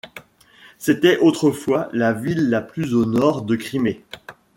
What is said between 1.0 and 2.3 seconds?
autrefois la